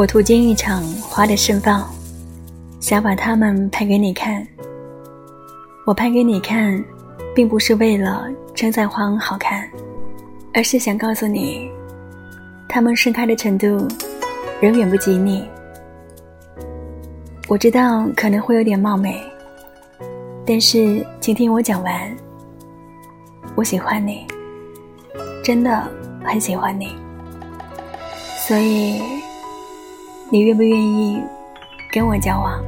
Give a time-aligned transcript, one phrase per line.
[0.00, 1.86] 我途经一场花的盛放，
[2.80, 4.42] 想把它们拍给你看。
[5.84, 6.82] 我拍给你看，
[7.34, 9.68] 并不是为了称赞花好看，
[10.54, 11.70] 而是想告诉你，
[12.66, 13.86] 它们盛开的程度，
[14.58, 15.46] 仍远不及你。
[17.46, 19.22] 我知道可能会有点冒昧，
[20.46, 22.16] 但是请听我讲完。
[23.54, 24.26] 我喜欢你，
[25.44, 25.86] 真的
[26.24, 26.88] 很喜欢你，
[28.48, 29.19] 所以。
[30.32, 31.20] 你愿不愿意
[31.90, 32.62] 跟我交往？